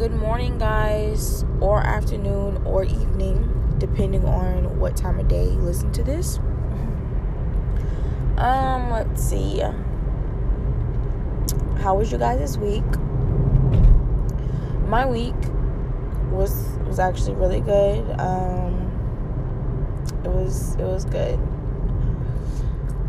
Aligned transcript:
good 0.00 0.12
morning, 0.14 0.56
guys, 0.56 1.44
or 1.60 1.82
afternoon, 1.82 2.56
or 2.64 2.84
evening, 2.84 3.74
depending 3.76 4.24
on 4.24 4.80
what 4.80 4.96
time 4.96 5.20
of 5.20 5.28
day 5.28 5.44
you 5.44 5.60
listen 5.60 5.92
to 5.92 6.02
this. 6.02 6.40
Um, 8.38 8.90
let's 8.90 9.22
see. 9.22 9.60
How 11.82 11.94
was 11.94 12.10
you 12.10 12.16
guys 12.16 12.38
this 12.38 12.56
week? 12.56 12.82
My 14.86 15.04
week 15.04 15.34
was 16.30 16.78
was 16.86 16.98
actually 16.98 17.34
really 17.34 17.60
good. 17.60 18.18
Um, 18.18 18.72
it 20.24 20.30
was 20.30 20.76
it 20.76 20.84
was 20.84 21.04
good. 21.04 21.38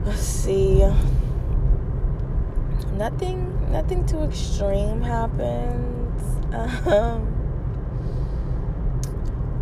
Let's 0.03 0.19
see. 0.19 0.85
Nothing 2.95 3.71
nothing 3.71 4.05
too 4.05 4.23
extreme 4.23 5.01
happened. 5.01 6.00
Um, 6.53 7.27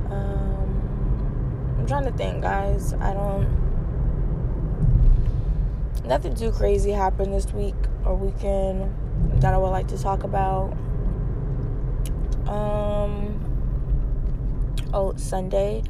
um, 0.10 1.76
I'm 1.78 1.86
trying 1.88 2.06
to 2.06 2.12
think, 2.12 2.42
guys. 2.42 2.94
I 2.94 3.14
don't. 3.14 3.48
Nothing 6.06 6.34
too 6.34 6.52
crazy 6.52 6.92
happened 6.92 7.34
this 7.34 7.54
week 7.54 7.76
or 8.06 8.16
weekend 8.16 8.92
that 9.42 9.54
I 9.54 9.58
would 9.58 9.70
like 9.70 9.88
to 9.90 9.98
talk 9.98 10.24
about. 10.24 10.76
Um. 12.48 13.46
Oh, 14.92 15.14
Sunday, 15.18 15.84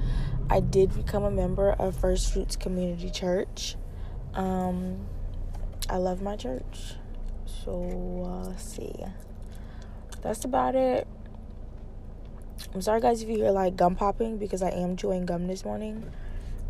I 0.49 0.59
did 0.59 0.93
become 0.93 1.23
a 1.23 1.31
member 1.31 1.71
of 1.71 1.95
First 1.95 2.33
Fruits 2.33 2.57
Community 2.57 3.09
Church. 3.09 3.77
Um, 4.33 5.07
I 5.89 5.95
love 5.95 6.21
my 6.21 6.35
church. 6.35 6.95
So, 7.45 8.51
uh, 8.51 8.57
see 8.57 8.91
that's 10.21 10.45
about 10.45 10.75
it. 10.75 11.07
I'm 12.73 12.81
sorry, 12.81 13.01
guys, 13.01 13.21
if 13.21 13.29
you 13.29 13.37
hear 13.37 13.51
like 13.51 13.75
gum 13.75 13.95
popping 13.95 14.37
because 14.37 14.61
I 14.61 14.69
am 14.69 14.97
chewing 14.97 15.25
gum 15.25 15.47
this 15.47 15.63
morning. 15.63 16.11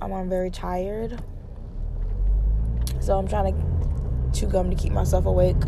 Um, 0.01 0.13
I'm 0.13 0.29
very 0.29 0.49
tired, 0.49 1.21
so 2.99 3.17
I'm 3.17 3.27
trying 3.27 3.53
to 3.53 4.39
chew 4.39 4.47
gum 4.47 4.69
to 4.69 4.75
keep 4.75 4.93
myself 4.93 5.25
awake. 5.25 5.61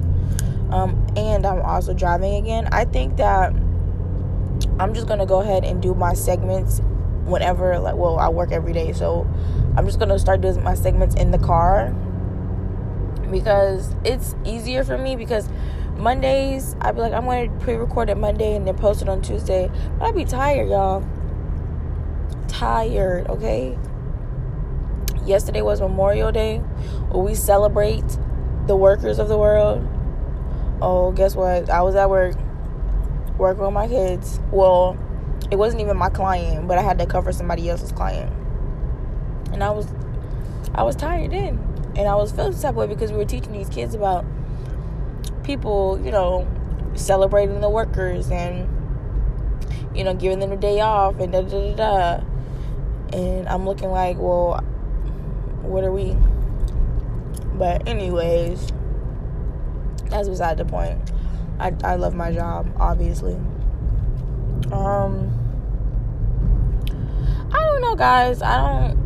Um, 0.70 1.06
and 1.18 1.46
I'm 1.46 1.62
also 1.62 1.94
driving 1.94 2.36
again. 2.36 2.70
I 2.72 2.86
think 2.86 3.18
that 3.18 3.52
I'm 4.80 4.94
just 4.94 5.08
gonna 5.08 5.26
go 5.26 5.42
ahead 5.42 5.66
and 5.66 5.82
do 5.82 5.94
my 5.94 6.14
segments 6.14 6.80
whenever. 7.26 7.78
Like, 7.80 7.96
well, 7.96 8.20
I 8.20 8.30
work 8.30 8.52
every 8.52 8.74
day, 8.74 8.94
so 8.94 9.28
I'm 9.76 9.86
just 9.86 10.00
gonna 10.00 10.20
start 10.20 10.42
doing 10.42 10.64
my 10.64 10.76
segments 10.76 11.16
in 11.16 11.32
the 11.32 11.40
car 11.40 11.94
because 13.30 13.96
it's 14.06 14.36
easier 14.46 14.84
for 14.84 14.98
me 14.98 15.16
because 15.16 15.50
Mondays, 16.02 16.76
I'd 16.82 16.96
be 16.96 17.02
like, 17.02 17.14
I'm 17.14 17.26
going 17.26 17.52
to 17.52 17.64
pre 17.64 17.76
record 17.76 18.10
it 18.10 18.18
Monday 18.18 18.56
and 18.56 18.66
then 18.66 18.76
post 18.76 19.04
it 19.04 19.10
on 19.10 19.22
Tuesday. 19.22 19.70
But 20.00 20.06
I'd 20.06 20.16
be 20.16 20.26
tired, 20.26 20.68
y'all. 20.68 21.06
Tired, 22.48 23.28
okay? 23.30 23.78
Yesterday 25.26 25.62
was 25.62 25.80
Memorial 25.80 26.32
Day, 26.32 26.58
where 26.58 27.24
we 27.24 27.36
celebrate 27.36 28.18
the 28.66 28.76
workers 28.76 29.20
of 29.20 29.28
the 29.28 29.38
world. 29.38 29.88
Oh, 30.82 31.12
guess 31.12 31.36
what? 31.36 31.70
I 31.70 31.84
was 31.84 31.94
at 31.94 32.10
work, 32.10 32.36
working 33.38 33.64
with 33.64 33.74
my 33.74 33.88
kids. 33.88 34.40
Well, 34.52 34.98
it 35.52 35.58
wasn't 35.58 35.84
even 35.84 35.98
my 35.98 36.10
client, 36.10 36.68
but 36.68 36.80
I 36.80 36.82
had 36.82 36.98
to 36.98 37.06
cover 37.06 37.32
somebody 37.32 37.70
else's 37.70 37.92
client. 37.92 38.34
And 39.54 39.64
I 39.64 39.70
was, 39.70 39.88
I 40.74 40.82
was 40.82 40.96
tired 40.96 41.30
then, 41.30 41.60
and 41.96 42.08
I 42.08 42.16
was 42.16 42.32
feeling 42.32 42.54
that 42.54 42.74
way 42.74 42.88
because 42.88 43.12
we 43.12 43.20
were 43.20 43.26
teaching 43.26 43.52
these 43.52 43.70
kids 43.70 43.94
about 43.94 44.26
people, 45.44 46.00
you 46.04 46.12
know, 46.12 46.48
celebrating 46.96 47.62
the 47.62 47.70
workers 47.70 48.30
and 48.32 48.68
you 49.94 50.04
know, 50.04 50.14
giving 50.14 50.40
them 50.40 50.52
a 50.52 50.58
day 50.58 50.80
off 50.80 51.20
and 51.20 51.32
da 51.32 51.42
da 51.42 51.74
da 51.74 51.76
da. 51.76 52.24
And 53.14 53.48
I'm 53.50 53.66
looking 53.66 53.90
like, 53.90 54.18
well, 54.18 54.62
what 55.62 55.84
are 55.84 55.92
we? 55.92 56.16
But 57.56 57.88
anyways, 57.88 58.68
that's 60.10 60.30
beside 60.30 60.58
the 60.58 60.66
point. 60.66 61.12
I 61.60 61.74
I 61.84 61.96
love 61.96 62.16
my 62.16 62.32
job, 62.32 62.74
obviously. 62.80 63.36
Um, 64.72 65.38
I 67.54 67.60
don't 67.60 67.82
know, 67.82 67.96
guys. 67.96 68.42
I 68.42 68.58
don't. 68.58 69.02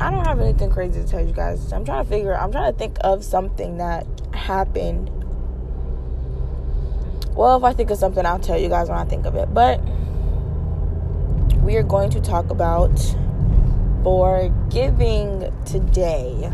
I 0.00 0.10
don't 0.10 0.26
have 0.26 0.40
anything 0.40 0.70
crazy 0.70 1.02
to 1.02 1.06
tell 1.06 1.24
you 1.24 1.34
guys. 1.34 1.72
I'm 1.74 1.84
trying 1.84 2.04
to 2.04 2.10
figure. 2.10 2.34
I'm 2.34 2.50
trying 2.50 2.72
to 2.72 2.78
think 2.78 2.96
of 3.02 3.22
something 3.22 3.76
that 3.76 4.06
happened. 4.40 5.10
Well, 7.34 7.56
if 7.56 7.64
I 7.64 7.72
think 7.72 7.90
of 7.90 7.98
something, 7.98 8.26
I'll 8.26 8.40
tell 8.40 8.58
you 8.58 8.68
guys 8.68 8.88
when 8.88 8.98
I 8.98 9.04
think 9.04 9.26
of 9.26 9.36
it. 9.36 9.54
But 9.54 9.80
we 11.62 11.76
are 11.76 11.82
going 11.82 12.10
to 12.10 12.20
talk 12.20 12.50
about 12.50 12.98
forgiving 14.02 15.52
today. 15.64 16.50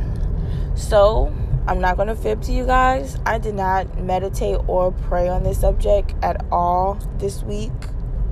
So, 0.75 1.33
I'm 1.67 1.81
not 1.81 1.97
going 1.97 2.09
to 2.09 2.15
fib 2.15 2.43
to 2.43 2.53
you 2.53 2.67
guys. 2.67 3.19
I 3.25 3.39
did 3.39 3.55
not 3.55 4.01
meditate 4.01 4.59
or 4.69 4.93
pray 4.93 5.29
on 5.29 5.43
this 5.43 5.61
subject 5.61 6.15
at 6.23 6.45
all 6.53 6.99
this 7.19 7.43
week, 7.43 7.73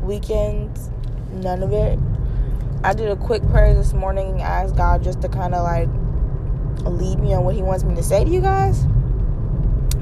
weekend, 0.03 0.79
none 1.33 1.63
of 1.63 1.73
it. 1.73 1.99
I 2.85 2.93
did 2.93 3.09
a 3.09 3.17
quick 3.17 3.43
prayer 3.49 3.75
this 3.75 3.93
morning 3.93 4.33
and 4.33 4.43
asked 4.43 4.77
God 4.77 5.03
just 5.03 5.23
to 5.23 5.29
kind 5.29 5.55
of 5.55 5.63
like 5.63 5.89
lead 6.85 7.19
me 7.19 7.33
on 7.35 7.45
what 7.45 7.55
He 7.55 7.63
wants 7.63 7.83
me 7.83 7.95
to 7.95 8.03
say 8.03 8.25
to 8.25 8.31
you 8.31 8.41
guys. 8.41 8.85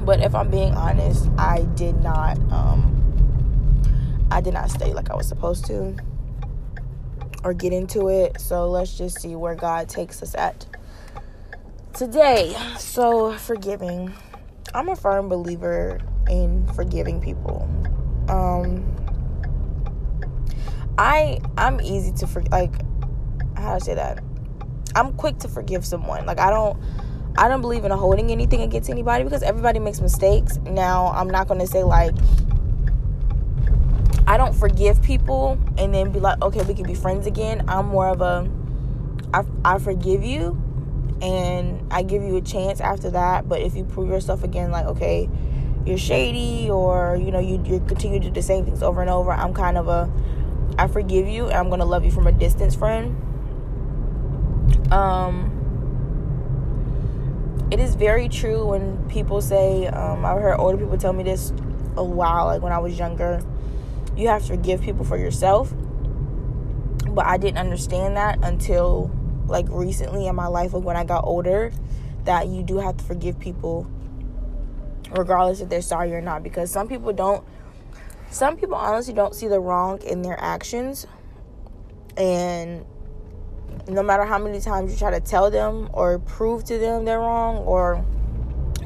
But 0.05 0.19
if 0.19 0.35
I'm 0.35 0.49
being 0.49 0.73
honest, 0.73 1.29
I 1.37 1.61
did 1.75 2.01
not 2.01 2.37
um 2.51 2.89
I 4.29 4.41
did 4.41 4.53
not 4.53 4.69
stay 4.69 4.93
like 4.93 5.09
I 5.09 5.15
was 5.15 5.27
supposed 5.27 5.65
to 5.65 5.95
or 7.43 7.53
get 7.53 7.73
into 7.73 8.09
it. 8.09 8.39
So 8.39 8.69
let's 8.69 8.97
just 8.97 9.21
see 9.21 9.35
where 9.35 9.55
God 9.55 9.89
takes 9.89 10.21
us 10.23 10.35
at 10.35 10.65
today. 11.93 12.55
So 12.77 13.33
forgiving. 13.33 14.13
I'm 14.73 14.89
a 14.89 14.95
firm 14.95 15.29
believer 15.29 15.99
in 16.29 16.67
forgiving 16.73 17.21
people. 17.21 17.69
Um 18.27 18.89
I 20.97 21.39
I'm 21.57 21.79
easy 21.81 22.11
to 22.13 22.27
forgive 22.27 22.51
like 22.51 22.81
how 23.55 23.69
do 23.69 23.75
I 23.75 23.79
say 23.79 23.95
that? 23.95 24.23
I'm 24.95 25.13
quick 25.13 25.37
to 25.39 25.47
forgive 25.47 25.85
someone. 25.85 26.25
Like 26.25 26.39
I 26.39 26.49
don't 26.49 26.77
I 27.35 27.47
don't 27.47 27.61
believe 27.61 27.83
in 27.83 27.91
holding 27.91 28.31
anything 28.31 28.61
against 28.61 28.89
anybody 28.89 29.23
because 29.23 29.43
everybody 29.43 29.79
makes 29.79 29.99
mistakes. 29.99 30.57
Now, 30.57 31.07
I'm 31.07 31.29
not 31.29 31.47
going 31.47 31.59
to 31.59 31.67
say 31.67 31.83
like 31.83 32.13
I 34.27 34.37
don't 34.37 34.53
forgive 34.53 35.01
people 35.03 35.59
and 35.77 35.93
then 35.93 36.11
be 36.11 36.19
like, 36.19 36.41
okay, 36.41 36.63
we 36.63 36.73
can 36.73 36.85
be 36.85 36.95
friends 36.95 37.27
again. 37.27 37.65
I'm 37.67 37.87
more 37.87 38.07
of 38.07 38.21
a 38.21 38.49
I, 39.33 39.43
I 39.65 39.79
forgive 39.79 40.23
you 40.23 40.61
and 41.21 41.85
I 41.91 42.03
give 42.03 42.23
you 42.23 42.37
a 42.37 42.41
chance 42.41 42.79
after 42.79 43.09
that. 43.11 43.49
But 43.49 43.61
if 43.61 43.75
you 43.75 43.83
prove 43.83 44.09
yourself 44.09 44.43
again, 44.43 44.71
like, 44.71 44.85
okay, 44.85 45.29
you're 45.85 45.97
shady 45.97 46.69
or, 46.69 47.15
you 47.15 47.31
know, 47.31 47.39
you, 47.39 47.61
you 47.65 47.79
continue 47.81 48.19
to 48.19 48.27
do 48.27 48.33
the 48.33 48.41
same 48.41 48.65
things 48.65 48.83
over 48.83 49.01
and 49.01 49.09
over, 49.09 49.31
I'm 49.31 49.53
kind 49.53 49.77
of 49.77 49.87
a 49.87 50.11
I 50.77 50.87
forgive 50.87 51.27
you 51.27 51.45
and 51.45 51.53
I'm 51.53 51.67
going 51.67 51.79
to 51.79 51.85
love 51.85 52.03
you 52.03 52.11
from 52.11 52.27
a 52.27 52.31
distance 52.31 52.75
friend. 52.75 53.15
Um, 54.91 55.52
it 57.71 57.79
is 57.79 57.95
very 57.95 58.29
true 58.29 58.65
when 58.67 59.07
people 59.09 59.41
say 59.41 59.87
um, 59.87 60.25
i've 60.25 60.41
heard 60.41 60.57
older 60.57 60.77
people 60.77 60.97
tell 60.97 61.13
me 61.13 61.23
this 61.23 61.51
a 61.97 62.03
while 62.03 62.45
like 62.45 62.61
when 62.61 62.73
i 62.73 62.79
was 62.79 62.97
younger 62.97 63.41
you 64.15 64.27
have 64.27 64.41
to 64.43 64.49
forgive 64.49 64.79
people 64.79 65.03
for 65.03 65.17
yourself. 65.17 65.73
But 67.07 67.25
i 67.25 67.37
didn't 67.37 67.57
understand 67.57 68.15
that 68.17 68.39
until 68.43 69.11
like 69.47 69.65
recently 69.69 70.27
in 70.27 70.35
my 70.35 70.47
life 70.47 70.73
like 70.73 70.83
when 70.83 70.95
i 70.95 71.03
got 71.03 71.25
older 71.25 71.71
that 72.25 72.47
you 72.47 72.63
do 72.63 72.77
have 72.77 72.97
to 72.97 73.03
forgive 73.03 73.39
people 73.39 73.87
regardless 75.11 75.61
if 75.61 75.69
they're 75.69 75.81
sorry 75.81 76.13
or 76.13 76.21
not. 76.21 76.43
Because 76.43 76.71
some 76.71 76.87
people 76.87 77.13
don't 77.13 77.45
some 78.29 78.57
people 78.57 78.75
honestly 78.75 79.13
don't 79.13 79.35
see 79.35 79.47
the 79.47 79.59
wrong 79.59 80.01
in 80.01 80.21
their 80.21 80.39
actions. 80.39 81.05
And 82.17 82.85
no 83.87 84.01
matter 84.01 84.23
how 84.23 84.37
many 84.37 84.59
times 84.59 84.91
you 84.91 84.97
try 84.97 85.11
to 85.11 85.19
tell 85.19 85.51
them 85.51 85.89
or 85.93 86.19
prove 86.19 86.63
to 86.63 86.77
them 86.77 87.05
they're 87.05 87.19
wrong 87.19 87.57
or 87.57 88.03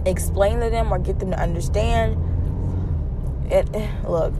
explain 0.06 0.60
to 0.60 0.70
them 0.70 0.92
or 0.92 1.00
get 1.00 1.20
them 1.20 1.32
to 1.32 1.40
understand 1.40 2.18
it 3.52 3.70
look 4.08 4.34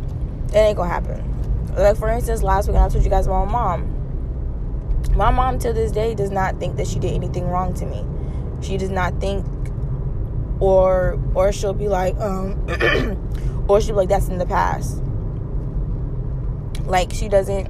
it 0.50 0.56
ain't 0.56 0.78
gonna 0.78 0.90
happen. 0.90 1.74
Like 1.76 1.98
for 1.98 2.10
instance 2.10 2.42
last 2.42 2.68
week 2.68 2.78
i 2.78 2.88
told 2.90 3.04
you 3.04 3.10
guys 3.10 3.28
about 3.28 3.46
my 3.46 3.52
mom. 3.52 3.94
My 5.16 5.32
mom 5.32 5.60
to 5.60 5.74
this 5.74 5.92
day 5.92 6.16
does 6.16 6.32
not 6.32 6.60
think 6.60 6.78
that 6.78 6.88
she 6.88 7.00
did 7.00 7.14
anything 7.14 7.48
wrong 7.48 7.74
to 7.76 7.86
me. 7.86 8.06
She 8.62 8.78
does 8.78 8.90
not 8.90 9.20
think 9.20 9.46
or 10.60 11.20
or 11.36 11.52
she'll 11.52 11.74
be 11.74 11.88
like 11.88 12.18
um 12.20 12.54
or 13.68 13.82
she'll 13.82 13.94
be 13.94 14.00
like 14.00 14.10
that's 14.10 14.30
in 14.30 14.38
the 14.38 14.46
past. 14.46 15.02
Like 16.86 17.12
she 17.14 17.28
doesn't 17.28 17.68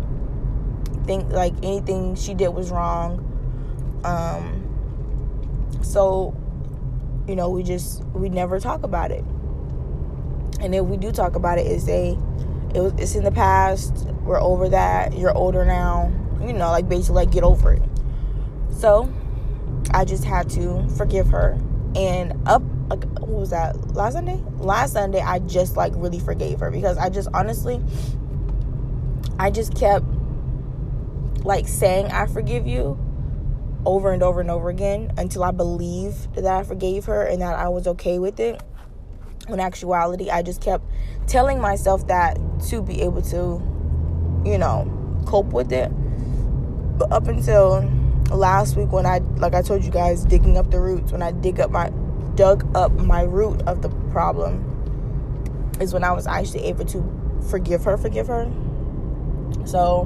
think 1.07 1.31
like 1.31 1.54
anything 1.63 2.15
she 2.15 2.33
did 2.33 2.50
was 2.50 2.69
wrong. 2.69 3.24
Um, 4.04 4.63
so, 5.81 6.36
you 7.27 7.36
know, 7.36 7.50
we 7.50 7.63
just 7.63 8.04
we 8.13 8.30
never 8.30 8.59
talk 8.59 8.83
about 8.83 9.12
it. 9.12 9.24
And 10.59 10.75
if 10.75 10.86
we 10.86 10.98
do 10.98 11.12
talk 11.12 11.36
about 11.36 11.57
it, 11.57 11.65
it's 11.65 11.88
a 11.88 12.18
it 12.75 12.81
was, 12.81 12.94
it's 12.98 13.15
in 13.15 13.24
the 13.24 13.31
past. 13.31 14.06
We're 14.24 14.42
over 14.42 14.69
that. 14.69 15.18
You're 15.18 15.36
older 15.36 15.65
now. 15.65 16.12
You 16.42 16.54
know, 16.54 16.69
like 16.69 16.88
basically, 16.88 17.15
like 17.15 17.31
get 17.31 17.44
over 17.44 17.74
it. 17.74 17.81
So, 18.71 19.12
I 19.92 20.06
just 20.06 20.24
had 20.24 20.50
to 20.51 20.88
forgive 20.98 21.27
her. 21.30 21.59
And 21.95 22.33
up, 22.48 22.62
like, 22.89 23.04
what 23.19 23.27
was 23.27 23.50
that? 23.50 23.95
Last 23.95 24.13
Sunday? 24.13 24.44
Last 24.57 24.94
Sunday, 24.94 25.21
I 25.21 25.39
just 25.39 25.77
like 25.77 25.94
really 25.95 26.19
forgave 26.19 26.59
her 26.59 26.69
because 26.69 26.98
I 26.98 27.09
just 27.09 27.30
honestly, 27.33 27.81
I 29.39 29.50
just 29.50 29.75
kept 29.75 30.06
like 31.44 31.68
saying 31.68 32.07
I 32.07 32.25
forgive 32.25 32.68
you 32.68 32.98
over 33.86 34.12
and 34.12 34.22
over 34.22 34.42
and 34.42 34.51
over 34.51 34.69
again 34.69 35.13
until 35.18 35.44
I 35.44 35.51
believed 35.51 36.36
that 36.36 36.45
I 36.45 36.63
forgave 36.63 37.06
her 37.06 37.24
and 37.24 37.42
that 37.42 37.57
I 37.57 37.69
was 37.69 37.88
okay 37.88 38.19
with 38.19 38.39
it. 38.39 38.62
In 39.48 39.62
actuality, 39.62 40.30
I 40.30 40.42
just 40.42 40.62
kept 40.62 40.84
telling 41.25 41.62
myself 41.62 42.07
that 42.07 42.38
to 42.68 42.81
be 42.81 43.01
able 43.01 43.22
to, 43.24 43.62
you 44.45 44.57
know, 44.57 45.24
cope 45.25 45.54
with 45.54 45.72
it. 45.72 45.89
But 46.98 47.12
up 47.12 47.28
until 47.28 47.90
last 48.31 48.75
week 48.75 48.92
when 48.92 49.06
I 49.06 49.19
like 49.38 49.54
I 49.54 49.62
told 49.62 49.86
you 49.86 49.92
guys 49.92 50.25
digging 50.25 50.57
up 50.57 50.69
the 50.69 50.81
roots, 50.81 51.12
when 51.12 51.22
I 51.22 51.31
dig 51.31 51.62
up 51.62 51.72
my 51.72 51.92
dug 52.36 52.69
up 52.75 52.92
my 52.92 53.22
root 53.22 53.62
of 53.62 53.81
the 53.81 53.90
problem 54.12 54.74
is 55.80 55.94
when 55.94 56.04
I 56.04 56.12
was 56.12 56.28
actually 56.28 56.66
able 56.66 56.86
to 56.86 57.40
forgive 57.50 57.83
her, 57.86 57.98
forgive 57.98 58.28
her. 58.28 58.51
So 59.66 60.06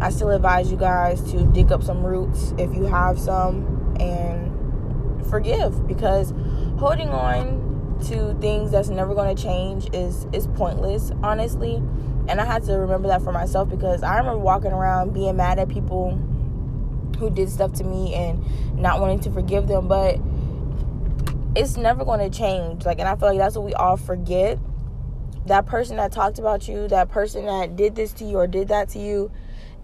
I 0.00 0.10
still 0.10 0.30
advise 0.30 0.70
you 0.70 0.76
guys 0.76 1.22
to 1.32 1.44
dig 1.46 1.72
up 1.72 1.82
some 1.82 2.04
roots 2.04 2.54
if 2.58 2.74
you 2.74 2.84
have 2.84 3.18
some 3.18 3.96
and 3.98 5.26
forgive 5.26 5.86
because 5.86 6.32
holding 6.78 7.08
on 7.08 7.98
to 8.06 8.34
things 8.40 8.70
that's 8.70 8.88
never 8.88 9.14
going 9.14 9.34
to 9.34 9.42
change 9.42 9.92
is 9.92 10.26
is 10.32 10.46
pointless, 10.48 11.10
honestly. 11.22 11.76
And 12.28 12.40
I 12.40 12.44
had 12.44 12.62
to 12.64 12.74
remember 12.74 13.08
that 13.08 13.22
for 13.22 13.32
myself 13.32 13.68
because 13.68 14.02
I 14.02 14.18
remember 14.18 14.38
walking 14.38 14.72
around 14.72 15.14
being 15.14 15.36
mad 15.36 15.58
at 15.58 15.68
people 15.68 16.10
who 17.18 17.30
did 17.30 17.50
stuff 17.50 17.72
to 17.74 17.84
me 17.84 18.14
and 18.14 18.78
not 18.78 19.00
wanting 19.00 19.20
to 19.20 19.30
forgive 19.30 19.66
them, 19.66 19.88
but 19.88 20.20
it's 21.56 21.76
never 21.76 22.04
going 22.04 22.20
to 22.20 22.36
change. 22.36 22.84
Like, 22.84 22.98
and 22.98 23.08
I 23.08 23.16
feel 23.16 23.28
like 23.28 23.38
that's 23.38 23.56
what 23.56 23.64
we 23.64 23.74
all 23.74 23.96
forget. 23.96 24.58
That 25.46 25.66
person 25.66 25.96
that 25.96 26.12
talked 26.12 26.38
about 26.38 26.68
you, 26.68 26.86
that 26.88 27.08
person 27.08 27.46
that 27.46 27.74
did 27.74 27.96
this 27.96 28.12
to 28.14 28.24
you 28.24 28.36
or 28.36 28.46
did 28.46 28.68
that 28.68 28.90
to 28.90 28.98
you, 28.98 29.32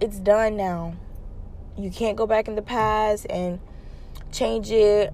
it's 0.00 0.18
done 0.18 0.56
now. 0.56 0.96
You 1.76 1.90
can't 1.90 2.16
go 2.16 2.26
back 2.26 2.48
in 2.48 2.54
the 2.54 2.62
past 2.62 3.26
and 3.28 3.60
change 4.32 4.70
it. 4.70 5.12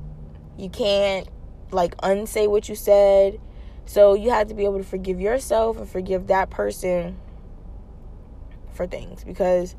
You 0.59 0.69
can't 0.69 1.29
like 1.71 1.95
unsay 2.03 2.47
what 2.47 2.69
you 2.69 2.75
said. 2.75 3.41
So 3.87 4.15
you 4.15 4.31
have 4.31 4.49
to 4.49 4.55
be 4.55 4.65
able 4.65 4.79
to 4.79 4.85
forgive 4.85 5.21
yourself 5.21 5.79
and 5.79 5.89
forgive 5.89 6.29
that 6.29 6.51
person 6.51 7.19
for 8.73 8.87
things 8.87 9.25
because 9.25 9.75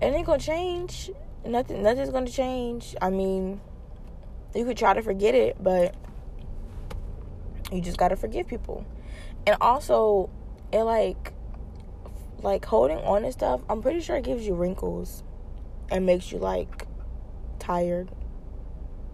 it 0.00 0.06
ain't 0.06 0.26
gonna 0.26 0.38
change. 0.38 1.10
Nothing 1.44 1.82
nothing's 1.82 2.10
gonna 2.10 2.30
change. 2.30 2.94
I 3.00 3.10
mean, 3.10 3.60
you 4.54 4.64
could 4.64 4.76
try 4.76 4.94
to 4.94 5.02
forget 5.02 5.34
it, 5.34 5.56
but 5.62 5.94
you 7.72 7.80
just 7.80 7.96
gotta 7.96 8.16
forgive 8.16 8.46
people. 8.46 8.84
And 9.46 9.56
also 9.60 10.30
it 10.72 10.82
like 10.82 11.32
like 12.42 12.64
holding 12.64 12.98
on 12.98 13.22
to 13.22 13.32
stuff, 13.32 13.62
I'm 13.68 13.82
pretty 13.82 14.00
sure 14.00 14.16
it 14.16 14.24
gives 14.24 14.46
you 14.46 14.54
wrinkles 14.54 15.22
and 15.90 16.06
makes 16.06 16.30
you 16.32 16.38
like 16.38 16.86
tired 17.58 18.10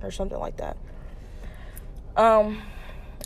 or 0.02 0.11
something 0.11 0.38
like 0.38 0.56
that. 0.58 0.76
Um 2.17 2.62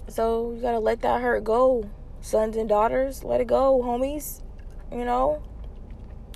so 0.08 0.52
you 0.52 0.60
got 0.60 0.72
to 0.72 0.78
let 0.78 1.02
that 1.02 1.20
hurt 1.20 1.44
go. 1.44 1.88
Sons 2.20 2.56
and 2.56 2.68
daughters, 2.68 3.22
let 3.22 3.40
it 3.40 3.46
go, 3.46 3.80
homies. 3.82 4.42
You 4.90 5.04
know? 5.04 5.42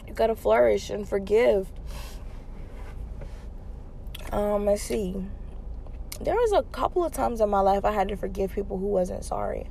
You 0.06 0.14
got 0.14 0.28
to 0.28 0.36
flourish 0.36 0.90
and 0.90 1.08
forgive. 1.08 1.70
Um 4.32 4.66
let's 4.66 4.82
see. 4.82 5.24
There 6.20 6.34
was 6.34 6.52
a 6.52 6.62
couple 6.70 7.04
of 7.04 7.12
times 7.12 7.40
in 7.40 7.50
my 7.50 7.60
life 7.60 7.84
I 7.84 7.92
had 7.92 8.08
to 8.08 8.16
forgive 8.16 8.52
people 8.52 8.78
who 8.78 8.86
wasn't 8.86 9.24
sorry. 9.24 9.68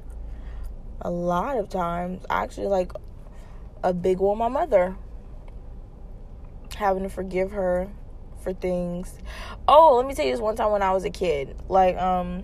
A 1.01 1.09
lot 1.09 1.57
of 1.57 1.69
times, 1.69 2.25
actually 2.29 2.67
like 2.67 2.91
a 3.83 3.93
big 3.93 4.19
one 4.19 4.37
my 4.37 4.47
mother. 4.47 4.95
Having 6.77 7.03
to 7.03 7.09
forgive 7.09 7.51
her 7.51 7.89
for 8.41 8.53
things. 8.53 9.17
Oh 9.67 9.95
let 9.97 10.07
me 10.07 10.15
tell 10.15 10.25
you 10.25 10.31
this 10.31 10.41
one 10.41 10.55
time 10.55 10.71
when 10.71 10.81
i 10.81 10.91
was 10.91 11.05
a 11.05 11.09
kid. 11.09 11.55
Like 11.69 11.97
um 11.97 12.43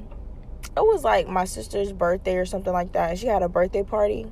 it 0.78 0.82
was 0.82 1.04
like 1.04 1.28
my 1.28 1.46
sister's 1.46 1.92
birthday 1.92 2.38
or 2.38 2.46
something 2.46 2.74
like 2.74 2.92
that. 2.94 3.18
She 3.18 3.28
had 3.28 3.42
a 3.42 3.50
birthday 3.50 3.84
party 3.84 4.28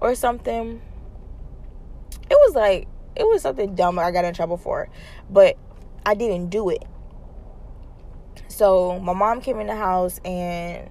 or 0.00 0.14
something. 0.14 0.80
It 2.30 2.34
was 2.34 2.54
like 2.54 2.88
it 3.14 3.26
was 3.26 3.42
something 3.42 3.74
dumb 3.74 3.98
i 3.98 4.10
got 4.10 4.24
in 4.24 4.32
trouble 4.32 4.56
for 4.56 4.88
but 5.28 5.58
i 6.06 6.14
didn't 6.14 6.48
do 6.48 6.70
it. 6.70 6.84
So 8.48 8.98
my 9.00 9.12
mom 9.12 9.40
came 9.40 9.60
in 9.60 9.66
the 9.66 9.76
house 9.76 10.20
and 10.24 10.88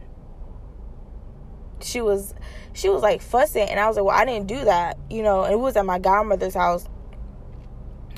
she 1.83 2.01
was 2.01 2.33
she 2.73 2.89
was 2.89 3.01
like 3.01 3.21
fussing 3.21 3.69
and 3.69 3.79
I 3.79 3.87
was 3.87 3.95
like, 3.97 4.05
Well, 4.05 4.17
I 4.17 4.25
didn't 4.25 4.47
do 4.47 4.65
that, 4.65 4.97
you 5.09 5.23
know, 5.23 5.43
and 5.43 5.53
it 5.53 5.59
was 5.59 5.75
at 5.75 5.85
my 5.85 5.99
godmother's 5.99 6.53
house 6.53 6.87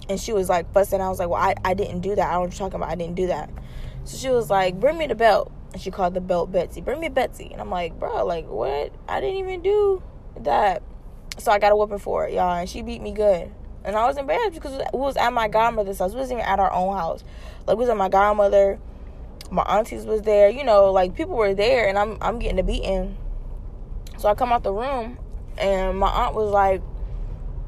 and 0.10 0.20
she 0.20 0.34
was 0.34 0.50
like 0.50 0.72
fussing. 0.74 1.02
I 1.02 1.10
was 1.10 1.20
like, 1.20 1.30
Well, 1.30 1.42
I, 1.42 1.56
I 1.64 1.74
didn't 1.74 2.02
do 2.02 2.16
that. 2.16 2.28
I 2.28 2.34
don't 2.34 2.34
know 2.34 2.40
what 2.42 2.54
you're 2.54 2.70
talking 2.70 2.76
about. 2.76 2.90
I 2.90 2.96
didn't 2.96 3.16
do 3.16 3.28
that. 3.28 3.50
So 4.06 4.18
she 4.18 4.30
was 4.30 4.50
like, 4.50 4.80
Bring 4.80 4.98
me 4.98 5.08
the 5.08 5.16
belt. 5.16 5.52
And 5.74 5.82
she 5.82 5.90
called 5.90 6.14
the 6.14 6.22
belt 6.22 6.52
Betsy. 6.52 6.82
Bring 6.82 7.00
me 7.00 7.10
Betsy. 7.10 7.50
And 7.52 7.60
I'm 7.60 7.72
like, 7.72 8.00
bro, 8.00 8.26
like 8.26 8.48
what? 8.48 8.94
I 9.08 9.20
didn't 9.20 9.38
even 9.38 9.62
do 9.62 10.04
that. 10.42 10.84
So 11.40 11.52
I 11.52 11.58
got 11.58 11.72
a 11.72 11.76
whooping 11.76 11.98
for 11.98 12.28
it, 12.28 12.34
y'all, 12.34 12.54
and 12.54 12.70
she 12.70 12.84
beat 12.84 13.02
me 13.02 13.12
good. 13.12 13.52
And 13.84 13.96
I 13.96 14.08
was 14.08 14.18
embarrassed 14.18 14.54
because 14.54 14.80
it 14.80 14.94
was 14.94 15.18
at 15.18 15.34
my 15.34 15.48
godmother's 15.48 15.98
house. 15.98 16.14
It 16.14 16.18
wasn't 16.18 16.40
even 16.40 16.50
at 16.50 16.60
our 16.60 16.72
own 16.72 16.96
house. 16.96 17.24
Like 17.66 17.74
it 17.74 17.78
was 17.78 17.90
at 17.90 17.98
my 17.98 18.08
godmother. 18.08 18.80
My 19.50 19.64
aunties 19.64 20.06
was 20.06 20.22
there. 20.22 20.50
You 20.50 20.64
know, 20.64 20.92
like 20.92 21.16
people 21.16 21.36
were 21.36 21.56
there, 21.56 21.88
and 21.88 21.98
I'm 21.98 22.18
I'm 22.22 22.40
getting 22.40 22.60
a 22.60 22.64
beating. 22.64 23.18
So 24.24 24.30
I 24.30 24.36
come 24.36 24.54
out 24.54 24.64
the 24.64 24.72
room 24.72 25.20
and 25.58 26.00
my 26.00 26.08
aunt 26.08 26.34
was 26.34 26.50
like, 26.50 26.82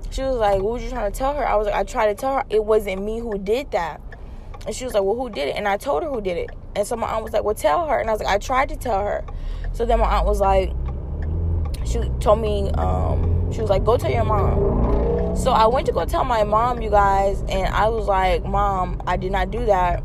she 0.09 0.21
was 0.21 0.37
like, 0.37 0.61
what 0.61 0.71
was 0.71 0.83
you 0.83 0.89
trying 0.89 1.11
to 1.11 1.17
tell 1.17 1.35
her? 1.35 1.45
I 1.45 1.57
was 1.57 1.67
like, 1.67 1.75
I 1.75 1.83
tried 1.83 2.05
to 2.05 2.15
tell 2.15 2.35
her 2.35 2.45
it 2.49 2.63
wasn't 2.63 3.03
me 3.03 3.19
who 3.19 3.37
did 3.37 3.71
that. 3.71 3.99
And 4.65 4.73
she 4.73 4.85
was 4.85 4.93
like, 4.93 5.03
well, 5.03 5.17
who 5.17 5.29
did 5.29 5.49
it? 5.49 5.57
And 5.57 5.67
I 5.67 5.75
told 5.75 6.03
her 6.03 6.09
who 6.09 6.21
did 6.21 6.37
it. 6.37 6.51
And 6.73 6.87
so 6.87 6.95
my 6.95 7.07
aunt 7.07 7.25
was 7.25 7.33
like, 7.33 7.43
well, 7.43 7.55
tell 7.55 7.85
her. 7.89 7.99
And 7.99 8.09
I 8.09 8.13
was 8.13 8.21
like, 8.21 8.33
I 8.33 8.37
tried 8.37 8.69
to 8.69 8.77
tell 8.77 8.99
her. 8.99 9.25
So 9.73 9.85
then 9.85 9.99
my 9.99 10.05
aunt 10.05 10.25
was 10.25 10.39
like, 10.39 10.71
she 11.85 11.99
told 12.21 12.39
me, 12.39 12.71
um, 12.75 13.51
she 13.51 13.59
was 13.59 13.69
like, 13.69 13.83
go 13.83 13.97
tell 13.97 14.09
your 14.09 14.23
mom. 14.23 15.35
So 15.35 15.51
I 15.51 15.67
went 15.67 15.87
to 15.87 15.91
go 15.91 16.05
tell 16.05 16.23
my 16.23 16.45
mom, 16.45 16.81
you 16.81 16.89
guys, 16.89 17.41
and 17.49 17.67
I 17.67 17.89
was 17.89 18.07
like, 18.07 18.45
Mom, 18.45 19.01
I 19.05 19.17
did 19.17 19.33
not 19.33 19.51
do 19.51 19.65
that. 19.65 20.01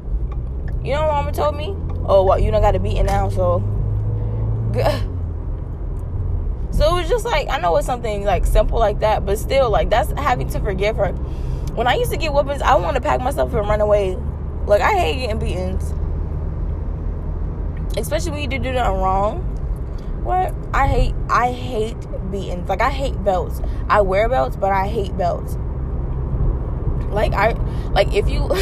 You 0.82 0.94
know 0.94 1.02
what 1.02 1.12
mama 1.12 1.30
told 1.30 1.56
me? 1.56 1.76
Oh, 2.06 2.24
well, 2.24 2.40
you 2.40 2.50
don't 2.50 2.60
got 2.60 2.72
to 2.72 2.80
beat 2.80 2.96
it 2.96 3.04
now, 3.04 3.28
so 3.28 3.60
So 6.80 6.96
it 6.96 7.00
was 7.02 7.10
just 7.10 7.26
like 7.26 7.50
I 7.50 7.58
know 7.58 7.76
it's 7.76 7.84
something 7.84 8.24
like 8.24 8.46
simple 8.46 8.78
like 8.78 9.00
that, 9.00 9.26
but 9.26 9.38
still 9.38 9.68
like 9.68 9.90
that's 9.90 10.12
having 10.12 10.48
to 10.48 10.60
forgive 10.60 10.96
her. 10.96 11.12
When 11.74 11.86
I 11.86 11.96
used 11.96 12.10
to 12.10 12.16
get 12.16 12.32
whoopings, 12.32 12.62
I 12.62 12.74
want 12.76 12.94
to 12.94 13.02
pack 13.02 13.20
myself 13.20 13.52
and 13.52 13.68
run 13.68 13.82
away. 13.82 14.16
Like 14.64 14.80
I 14.80 14.92
hate 14.94 15.20
getting 15.20 15.38
beatings, 15.38 15.92
especially 17.98 18.30
when 18.30 18.50
you 18.50 18.58
do 18.58 18.72
nothing 18.72 18.98
wrong. 18.98 19.40
What 20.24 20.54
I 20.72 20.86
hate, 20.86 21.14
I 21.28 21.52
hate 21.52 21.98
beatings. 22.30 22.66
Like 22.66 22.80
I 22.80 22.88
hate 22.88 23.22
belts. 23.22 23.60
I 23.90 24.00
wear 24.00 24.26
belts, 24.30 24.56
but 24.56 24.72
I 24.72 24.88
hate 24.88 25.14
belts. 25.18 25.58
Like 27.12 27.34
I, 27.34 27.52
like 27.90 28.14
if 28.14 28.26
you. 28.26 28.48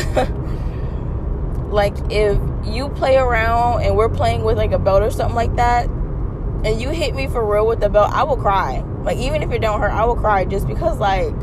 like 1.70 1.94
if 2.10 2.37
you 2.64 2.88
play 2.88 3.16
around 3.16 3.82
and 3.82 3.94
we're 3.94 4.08
playing 4.08 4.42
with 4.42 4.56
like 4.56 4.72
a 4.72 4.78
belt 4.78 5.02
or 5.02 5.10
something 5.10 5.37
like 5.37 5.54
that 5.54 5.88
and 6.65 6.81
you 6.81 6.91
hit 6.91 7.15
me 7.15 7.27
for 7.27 7.45
real 7.45 7.67
with 7.67 7.81
the 7.81 7.88
belt, 7.88 8.11
I 8.12 8.25
will 8.25 8.37
cry. 8.37 8.81
Like 9.03 9.19
even 9.19 9.43
if 9.43 9.50
it 9.53 9.61
don't 9.61 9.81
hurt, 9.81 9.93
I 9.93 10.05
will 10.05 10.17
cry 10.17 10.45
just 10.45 10.67
because 10.67 10.99
like 10.99 11.35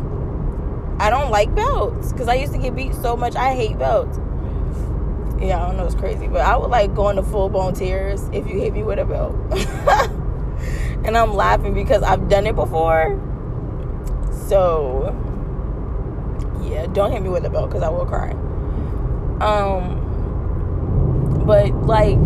I 0.99 1.09
don't 1.09 1.31
like 1.31 1.53
belts 1.55 2.11
because 2.11 2.27
I 2.27 2.35
used 2.35 2.53
to 2.53 2.59
get 2.59 2.75
beat 2.75 2.93
so 2.95 3.15
much. 3.15 3.35
I 3.35 3.53
hate 3.53 3.77
belts. 3.77 4.17
Yeah, 5.39 5.61
I 5.61 5.67
don't 5.67 5.77
know, 5.77 5.85
it's 5.85 5.95
crazy, 5.95 6.27
but 6.27 6.41
I 6.41 6.55
would 6.57 6.69
like 6.71 6.95
go 6.95 7.09
into 7.09 7.23
full 7.23 7.49
blown 7.49 7.73
tears 7.73 8.29
if 8.31 8.47
you 8.47 8.59
hit 8.59 8.73
me 8.73 8.83
with 8.83 8.99
a 8.99 9.05
belt. 9.05 9.35
and 11.05 11.17
I'm 11.17 11.33
laughing 11.33 11.73
because 11.73 12.03
I've 12.03 12.29
done 12.29 12.47
it 12.47 12.55
before. 12.55 13.21
So 14.47 15.13
yeah, 16.63 16.87
don't 16.87 17.11
hit 17.11 17.21
me 17.21 17.29
with 17.29 17.45
a 17.45 17.49
belt 17.49 17.69
because 17.69 17.83
I 17.83 17.89
will 17.89 18.05
cry. 18.05 18.31
Um, 19.41 20.01
but 21.45 21.73
like 21.85 22.17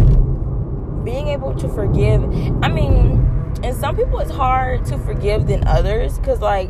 being 1.09 1.27
able 1.27 1.55
to 1.55 1.67
forgive 1.69 2.23
i 2.63 2.67
mean 2.67 3.25
and 3.63 3.75
some 3.75 3.95
people 3.95 4.19
it's 4.19 4.31
hard 4.31 4.85
to 4.85 4.97
forgive 4.99 5.47
than 5.47 5.65
others 5.67 6.19
because 6.19 6.39
like 6.39 6.69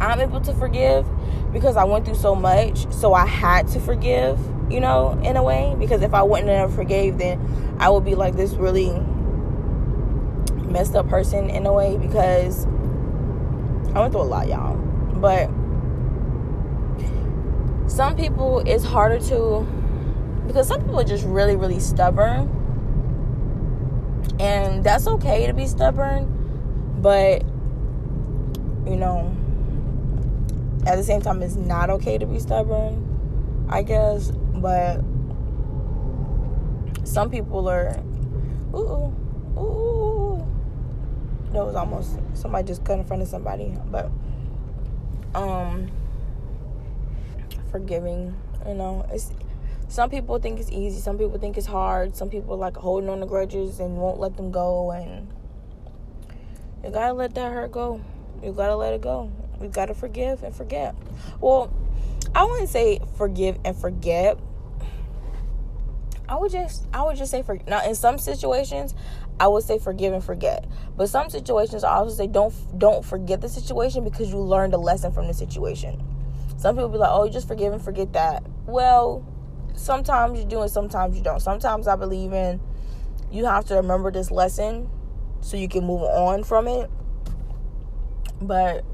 i'm 0.00 0.20
able 0.20 0.40
to 0.40 0.52
forgive 0.54 1.06
because 1.52 1.76
i 1.76 1.84
went 1.84 2.04
through 2.04 2.14
so 2.14 2.34
much 2.34 2.92
so 2.92 3.14
i 3.14 3.24
had 3.24 3.66
to 3.66 3.80
forgive 3.80 4.38
you 4.70 4.80
know 4.80 5.18
in 5.22 5.36
a 5.36 5.42
way 5.42 5.74
because 5.78 6.02
if 6.02 6.12
i 6.12 6.22
wouldn't 6.22 6.48
have 6.48 6.74
forgave 6.74 7.16
then 7.18 7.40
i 7.78 7.88
would 7.88 8.04
be 8.04 8.14
like 8.14 8.36
this 8.36 8.52
really 8.54 8.92
messed 10.72 10.94
up 10.94 11.08
person 11.08 11.48
in 11.50 11.66
a 11.66 11.72
way 11.72 11.96
because 11.96 12.66
I 13.94 14.00
went 14.00 14.12
through 14.12 14.22
a 14.22 14.24
lot, 14.24 14.48
y'all. 14.48 14.76
But 14.76 15.50
some 17.88 18.16
people 18.16 18.60
it's 18.60 18.84
harder 18.84 19.18
to 19.28 19.66
because 20.52 20.68
some 20.68 20.82
people 20.82 21.00
are 21.00 21.04
just 21.04 21.24
really, 21.24 21.56
really 21.56 21.80
stubborn. 21.80 22.58
And 24.38 24.84
that's 24.84 25.06
okay 25.06 25.46
to 25.46 25.54
be 25.54 25.66
stubborn, 25.66 26.98
but 27.00 27.42
you 28.86 28.96
know, 28.96 29.34
at 30.86 30.96
the 30.96 31.04
same 31.04 31.22
time 31.22 31.42
it's 31.42 31.54
not 31.54 31.88
okay 31.88 32.18
to 32.18 32.26
be 32.26 32.38
stubborn, 32.38 33.66
I 33.70 33.82
guess. 33.82 34.30
But 34.30 35.00
some 37.04 37.30
people 37.30 37.68
are 37.68 37.98
ooh 38.74 39.14
ooh 39.58 40.46
that 41.52 41.64
was 41.64 41.74
almost 41.74 42.18
somebody 42.34 42.66
just 42.66 42.84
cut 42.84 42.98
in 42.98 43.04
front 43.04 43.20
of 43.20 43.28
somebody 43.28 43.76
but 43.90 44.10
um 45.34 45.90
forgiving 47.70 48.34
you 48.66 48.74
know 48.74 49.04
it's 49.12 49.32
some 49.92 50.08
people 50.08 50.38
think 50.38 50.58
it's 50.58 50.70
easy 50.70 50.98
some 50.98 51.18
people 51.18 51.38
think 51.38 51.58
it's 51.58 51.66
hard 51.66 52.16
some 52.16 52.30
people 52.30 52.56
like 52.56 52.74
holding 52.74 53.10
on 53.10 53.20
to 53.20 53.26
grudges 53.26 53.78
and 53.78 53.94
won't 53.98 54.18
let 54.18 54.34
them 54.38 54.50
go 54.50 54.90
and 54.90 55.28
you 56.82 56.90
gotta 56.90 57.12
let 57.12 57.34
that 57.34 57.52
hurt 57.52 57.70
go 57.70 58.00
you 58.42 58.52
gotta 58.52 58.74
let 58.74 58.94
it 58.94 59.02
go 59.02 59.30
you 59.60 59.68
gotta 59.68 59.92
forgive 59.92 60.42
and 60.42 60.56
forget 60.56 60.94
well 61.42 61.70
i 62.34 62.42
wouldn't 62.42 62.70
say 62.70 62.98
forgive 63.18 63.58
and 63.66 63.76
forget 63.76 64.38
I 66.28 66.36
would 66.36 66.52
just 66.52 66.86
I 66.94 67.02
would 67.02 67.18
just 67.18 67.30
say 67.30 67.42
for 67.42 67.58
now 67.66 67.84
in 67.84 67.94
some 67.94 68.16
situations 68.16 68.94
I 69.38 69.48
would 69.48 69.64
say 69.64 69.78
forgive 69.78 70.14
and 70.14 70.24
forget. 70.24 70.64
But 70.96 71.10
some 71.10 71.28
situations 71.28 71.84
I 71.84 71.92
also 71.92 72.14
say 72.14 72.26
don't 72.26 72.54
don't 72.78 73.04
forget 73.04 73.42
the 73.42 73.50
situation 73.50 74.02
because 74.02 74.30
you 74.30 74.38
learned 74.38 74.72
a 74.72 74.78
lesson 74.78 75.12
from 75.12 75.26
the 75.26 75.34
situation. 75.34 76.02
Some 76.56 76.76
people 76.76 76.88
be 76.88 76.96
like, 76.96 77.10
"Oh, 77.12 77.24
you 77.24 77.30
just 77.30 77.48
forgive 77.48 77.74
and 77.74 77.82
forget 77.82 78.14
that." 78.14 78.44
Well, 78.64 79.26
sometimes 79.74 80.38
you 80.38 80.44
do 80.44 80.60
and 80.62 80.70
sometimes 80.70 81.16
you 81.16 81.22
don't. 81.22 81.40
Sometimes 81.40 81.86
I 81.86 81.96
believe 81.96 82.32
in 82.32 82.60
you 83.30 83.46
have 83.46 83.64
to 83.66 83.76
remember 83.76 84.10
this 84.10 84.30
lesson 84.30 84.90
so 85.40 85.56
you 85.56 85.68
can 85.68 85.84
move 85.84 86.02
on 86.02 86.44
from 86.44 86.68
it. 86.68 86.90
But 88.40 88.84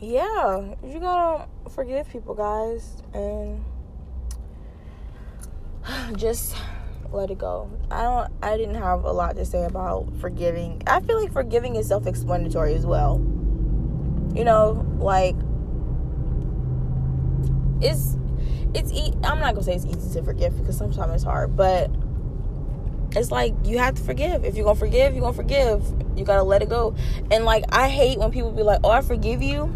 yeah, 0.00 0.74
you 0.84 1.00
gotta 1.00 1.48
forgive 1.70 2.08
people, 2.08 2.34
guys, 2.34 3.02
and 3.14 3.64
just 6.16 6.56
let 7.12 7.30
it 7.30 7.38
go. 7.38 7.70
I 7.90 8.02
don't 8.02 8.32
I 8.42 8.56
didn't 8.56 8.76
have 8.76 9.04
a 9.04 9.12
lot 9.12 9.36
to 9.36 9.44
say 9.44 9.64
about 9.64 10.12
forgiving. 10.20 10.82
I 10.86 11.00
feel 11.00 11.20
like 11.20 11.32
forgiving 11.32 11.76
is 11.76 11.88
self-explanatory 11.88 12.74
as 12.74 12.86
well. 12.86 13.18
You 14.34 14.44
know, 14.44 14.86
like 14.98 15.36
it's 17.82 18.16
it's 18.74 18.92
e- 18.92 19.12
I'm 19.24 19.40
not 19.40 19.54
to 19.54 19.62
say 19.62 19.74
it's 19.74 19.84
easy 19.84 20.18
to 20.18 20.24
forgive 20.24 20.56
because 20.58 20.76
sometimes 20.76 21.12
it's 21.14 21.24
hard, 21.24 21.56
but 21.56 21.90
it's 23.14 23.30
like 23.30 23.54
you 23.64 23.78
have 23.78 23.94
to 23.94 24.02
forgive. 24.02 24.44
If 24.44 24.56
you're 24.56 24.72
to 24.72 24.78
forgive, 24.78 25.14
you're 25.14 25.26
to 25.26 25.32
forgive. 25.32 25.84
You 26.16 26.24
got 26.24 26.36
to 26.36 26.42
let 26.42 26.62
it 26.62 26.68
go. 26.68 26.94
And 27.30 27.44
like 27.44 27.64
I 27.70 27.88
hate 27.88 28.18
when 28.18 28.30
people 28.30 28.52
be 28.52 28.62
like, 28.62 28.80
"Oh, 28.84 28.90
I 28.90 29.02
forgive 29.02 29.42
you." 29.42 29.74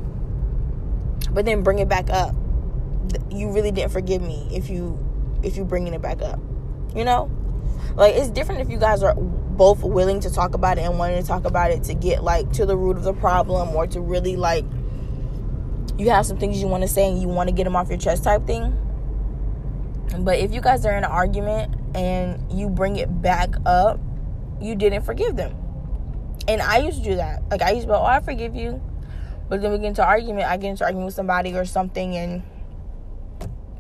But 1.31 1.45
then 1.45 1.63
bring 1.63 1.79
it 1.79 1.89
back 1.89 2.09
up. 2.09 2.35
You 3.31 3.51
really 3.51 3.71
didn't 3.71 3.93
forgive 3.93 4.23
me 4.23 4.49
if 4.53 4.71
you 4.71 4.99
if 5.43 5.57
you're 5.57 5.67
bringing 5.67 5.95
it 5.95 6.03
back 6.03 6.23
up. 6.23 6.41
You 6.95 7.05
know? 7.05 7.31
Like 7.95 8.15
it's 8.15 8.31
different 8.31 8.61
if 8.61 8.71
you 8.71 8.79
guys 8.79 9.03
are 9.03 9.15
both 9.15 9.83
willing 9.83 10.21
to 10.21 10.31
talk 10.31 10.55
about 10.55 10.79
it 10.79 10.83
and 10.83 10.99
wanting 10.99 11.21
to 11.21 11.27
talk 11.27 11.45
about 11.45 11.71
it 11.71 11.85
to 11.85 11.95
get 11.95 12.23
like 12.23 12.53
to 12.53 12.67
the 12.67 12.77
root 12.77 12.97
of 12.97 13.05
the 13.05 13.15
problem 13.15 13.75
or 13.75 13.87
to 13.87 14.01
really 14.01 14.37
like 14.37 14.65
you 15.99 16.11
have 16.11 16.27
some 16.27 16.39
things 16.39 16.61
you 16.61 16.69
want 16.69 16.83
to 16.83 16.89
say 16.89 17.09
and 17.09 17.21
you 17.21 17.29
want 17.29 17.49
to 17.49 17.55
get 17.55 17.65
them 17.65 17.77
off 17.77 17.89
your 17.89 17.99
chest 17.99 18.25
type 18.25 18.47
thing. 18.47 18.77
But 20.19 20.39
if 20.39 20.53
you 20.53 20.61
guys 20.61 20.85
are 20.87 20.93
in 20.97 21.05
an 21.05 21.11
argument 21.11 21.75
and 21.95 22.53
you 22.53 22.69
bring 22.69 22.97
it 22.97 23.23
back 23.23 23.55
up, 23.65 23.99
you 24.61 24.75
didn't 24.75 25.03
forgive 25.03 25.37
them. 25.37 25.55
And 26.49 26.63
I 26.63 26.79
used 26.79 26.99
to 26.99 27.05
do 27.05 27.17
that. 27.17 27.43
Like 27.51 27.63
I 27.63 27.71
used 27.71 27.87
to 27.87 27.93
be, 27.93 27.97
oh, 27.97 28.05
I 28.05 28.21
forgive 28.21 28.55
you. 28.55 28.81
But 29.49 29.63
then 29.63 29.73
we 29.73 29.79
get 29.79 29.89
into 29.89 30.05
argument. 30.05 30.47
I 30.47 30.57
get 30.57 30.71
into 30.71 30.85
argument 30.85 31.07
with 31.07 31.15
somebody 31.15 31.55
or 31.55 31.65
something, 31.65 32.17
and 32.17 32.43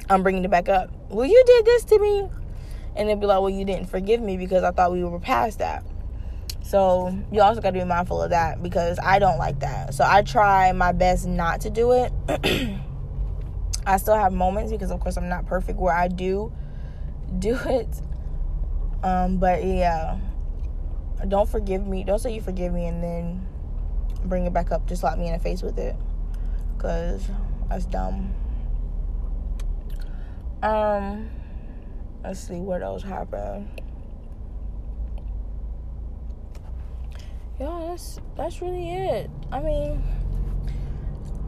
I'm 0.08 0.22
bringing 0.22 0.44
it 0.44 0.50
back 0.50 0.68
up. 0.68 0.90
Well, 1.08 1.26
you 1.26 1.42
did 1.46 1.64
this 1.64 1.84
to 1.84 1.98
me. 1.98 2.28
And 2.94 3.08
they'd 3.08 3.20
be 3.20 3.26
like, 3.26 3.40
well, 3.40 3.50
you 3.50 3.64
didn't 3.64 3.86
forgive 3.86 4.22
me 4.22 4.38
because 4.38 4.62
I 4.62 4.70
thought 4.70 4.90
we 4.90 5.04
were 5.04 5.20
past 5.20 5.58
that. 5.58 5.84
So 6.66 7.16
you 7.30 7.42
also 7.42 7.60
got 7.60 7.70
to 7.70 7.78
be 7.78 7.84
mindful 7.84 8.20
of 8.20 8.30
that 8.30 8.60
because 8.60 8.98
I 9.00 9.20
don't 9.20 9.38
like 9.38 9.60
that. 9.60 9.94
So 9.94 10.04
I 10.04 10.22
try 10.22 10.72
my 10.72 10.90
best 10.90 11.24
not 11.24 11.60
to 11.60 11.70
do 11.70 11.92
it. 11.92 12.12
I 13.86 13.98
still 13.98 14.16
have 14.16 14.32
moments 14.32 14.72
because, 14.72 14.90
of 14.90 14.98
course, 14.98 15.16
I'm 15.16 15.28
not 15.28 15.46
perfect 15.46 15.78
where 15.78 15.94
I 15.94 16.08
do 16.08 16.52
do 17.38 17.54
it. 17.66 17.88
Um, 19.04 19.38
but 19.38 19.64
yeah, 19.64 20.18
don't 21.28 21.48
forgive 21.48 21.86
me. 21.86 22.02
Don't 22.02 22.18
say 22.18 22.34
you 22.34 22.40
forgive 22.40 22.72
me 22.72 22.86
and 22.86 23.00
then 23.00 23.46
bring 24.24 24.44
it 24.44 24.52
back 24.52 24.72
up. 24.72 24.88
Just 24.88 25.02
slap 25.02 25.18
me 25.18 25.28
in 25.28 25.34
the 25.34 25.38
face 25.38 25.62
with 25.62 25.78
it 25.78 25.94
because 26.76 27.28
that's 27.68 27.86
dumb. 27.86 28.34
Um, 30.64 31.30
let's 32.24 32.40
see 32.40 32.58
what 32.58 32.82
else 32.82 33.04
happened. 33.04 33.68
Yeah, 37.58 37.86
that's 37.88 38.20
that's 38.36 38.60
really 38.60 38.90
it. 38.90 39.30
I 39.50 39.60
mean, 39.60 40.02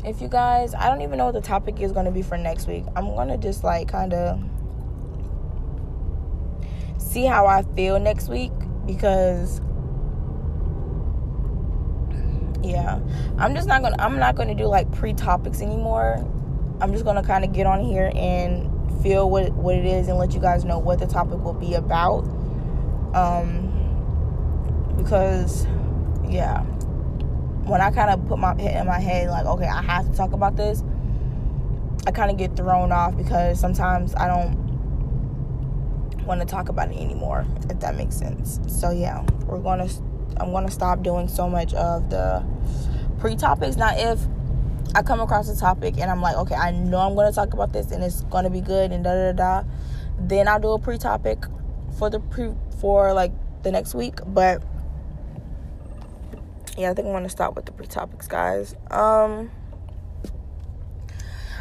if 0.06 0.22
you 0.22 0.28
guys, 0.28 0.74
I 0.74 0.88
don't 0.88 1.02
even 1.02 1.18
know 1.18 1.26
what 1.26 1.34
the 1.34 1.42
topic 1.42 1.80
is 1.80 1.92
going 1.92 2.06
to 2.06 2.10
be 2.10 2.22
for 2.22 2.38
next 2.38 2.66
week. 2.66 2.84
I'm 2.96 3.06
going 3.06 3.28
to 3.28 3.36
just 3.36 3.62
like 3.62 3.88
kind 3.88 4.14
of 4.14 4.42
see 6.96 7.26
how 7.26 7.46
I 7.46 7.62
feel 7.74 7.98
next 7.98 8.28
week 8.28 8.52
because 8.86 9.60
yeah, 12.62 13.00
I'm 13.36 13.54
just 13.54 13.68
not 13.68 13.82
going 13.82 13.92
to 13.92 14.02
I'm 14.02 14.18
not 14.18 14.34
going 14.34 14.48
to 14.48 14.54
do 14.54 14.64
like 14.64 14.90
pre-topics 14.92 15.60
anymore. 15.60 16.26
I'm 16.80 16.92
just 16.92 17.04
going 17.04 17.16
to 17.16 17.22
kind 17.22 17.44
of 17.44 17.52
get 17.52 17.66
on 17.66 17.84
here 17.84 18.10
and 18.14 18.72
feel 19.02 19.28
what 19.28 19.52
what 19.52 19.74
it 19.74 19.84
is 19.84 20.08
and 20.08 20.16
let 20.16 20.32
you 20.32 20.40
guys 20.40 20.64
know 20.64 20.78
what 20.78 21.00
the 21.00 21.06
topic 21.06 21.40
will 21.40 21.52
be 21.52 21.74
about. 21.74 22.22
Um, 23.14 23.74
because 24.96 25.66
yeah, 26.28 26.62
when 27.64 27.80
I 27.80 27.90
kind 27.90 28.10
of 28.10 28.26
put 28.28 28.38
my 28.38 28.60
head 28.60 28.80
in 28.80 28.86
my 28.86 28.98
head 28.98 29.28
like, 29.30 29.46
okay, 29.46 29.66
I 29.66 29.82
have 29.82 30.10
to 30.10 30.16
talk 30.16 30.32
about 30.32 30.56
this. 30.56 30.82
I 32.06 32.10
kind 32.10 32.30
of 32.30 32.36
get 32.36 32.56
thrown 32.56 32.92
off 32.92 33.16
because 33.16 33.60
sometimes 33.60 34.14
I 34.14 34.28
don't 34.28 34.56
want 36.24 36.40
to 36.40 36.46
talk 36.46 36.68
about 36.68 36.90
it 36.90 36.96
anymore, 36.96 37.46
if 37.68 37.80
that 37.80 37.96
makes 37.96 38.16
sense. 38.16 38.60
So 38.66 38.90
yeah, 38.90 39.24
we're 39.46 39.60
gonna 39.60 39.88
I'm 40.38 40.52
gonna 40.52 40.70
stop 40.70 41.02
doing 41.02 41.28
so 41.28 41.48
much 41.48 41.74
of 41.74 42.08
the 42.10 42.44
pre-topics. 43.18 43.76
Now 43.76 43.92
if 43.94 44.20
I 44.94 45.02
come 45.02 45.20
across 45.20 45.48
a 45.48 45.56
topic 45.56 45.98
and 45.98 46.10
I'm 46.10 46.22
like, 46.22 46.36
okay, 46.36 46.54
I 46.54 46.70
know 46.70 46.98
I'm 46.98 47.14
going 47.14 47.30
to 47.30 47.34
talk 47.34 47.52
about 47.52 47.72
this 47.72 47.90
and 47.90 48.02
it's 48.02 48.22
going 48.22 48.44
to 48.44 48.50
be 48.50 48.60
good 48.60 48.90
and 48.90 49.04
da 49.04 49.32
da 49.32 49.32
da. 49.32 49.68
Then 50.18 50.48
I'll 50.48 50.60
do 50.60 50.72
a 50.72 50.78
pre-topic 50.78 51.44
for 51.98 52.10
the 52.10 52.20
pre 52.20 52.52
for 52.80 53.12
like 53.12 53.32
the 53.62 53.70
next 53.70 53.94
week. 53.94 54.20
But 54.26 54.62
yeah, 56.78 56.90
I 56.90 56.94
think 56.94 57.08
I'm 57.08 57.22
to 57.24 57.28
stop 57.28 57.56
with 57.56 57.64
the 57.64 57.72
pre-topics, 57.72 58.28
guys. 58.28 58.76
Um, 58.92 59.50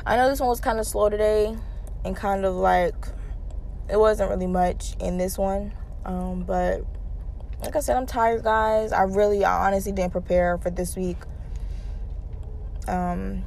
I 0.06 0.16
know 0.16 0.30
this 0.30 0.40
one 0.40 0.48
was 0.48 0.60
kind 0.62 0.80
of 0.80 0.86
slow 0.86 1.10
today 1.10 1.58
and 2.06 2.16
kind 2.16 2.46
of 2.46 2.54
like 2.54 2.94
it 3.90 4.00
wasn't 4.00 4.30
really 4.30 4.46
much 4.46 4.96
in 5.00 5.18
this 5.18 5.36
one. 5.36 5.74
Um, 6.06 6.44
but 6.44 6.84
like 7.62 7.76
I 7.76 7.80
said, 7.80 7.98
I'm 7.98 8.06
tired, 8.06 8.44
guys. 8.44 8.92
I 8.92 9.02
really, 9.02 9.44
I 9.44 9.66
honestly 9.66 9.92
didn't 9.92 10.12
prepare 10.12 10.60
for 10.60 10.70
this 10.70 10.96
week. 10.96 11.18
Um, 12.88 13.44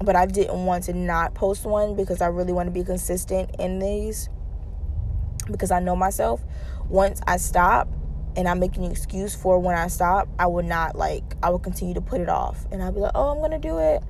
but 0.00 0.14
I 0.14 0.26
didn't 0.26 0.66
want 0.66 0.84
to 0.84 0.92
not 0.92 1.34
post 1.34 1.64
one 1.64 1.96
because 1.96 2.22
I 2.22 2.28
really 2.28 2.52
want 2.52 2.68
to 2.68 2.70
be 2.70 2.84
consistent 2.84 3.56
in 3.58 3.80
these 3.80 4.28
because 5.50 5.72
I 5.72 5.80
know 5.80 5.96
myself. 5.96 6.44
Once 6.88 7.20
I 7.26 7.38
stop 7.38 7.88
and 8.38 8.48
I 8.48 8.54
make 8.54 8.76
an 8.76 8.84
excuse 8.84 9.34
for 9.34 9.58
when 9.58 9.74
I 9.74 9.88
stop, 9.88 10.28
I 10.38 10.46
would 10.46 10.64
not 10.64 10.94
like 10.94 11.24
I 11.42 11.50
would 11.50 11.64
continue 11.64 11.94
to 11.94 12.00
put 12.00 12.20
it 12.20 12.28
off 12.28 12.64
and 12.70 12.80
I'd 12.80 12.94
be 12.94 13.00
like, 13.00 13.10
"Oh, 13.16 13.30
I'm 13.30 13.38
going 13.38 13.50
to 13.50 13.58
do 13.58 13.78
it. 13.78 14.00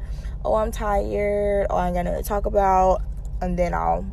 Oh, 0.45 0.55
I'm 0.55 0.71
tired. 0.71 1.69
Oh, 1.71 1.79
I'm 1.79 1.95
going 1.95 2.05
to 2.05 2.23
talk 2.23 2.45
about." 2.45 3.01
And 3.41 3.59
then 3.59 3.73
I'll 3.73 4.05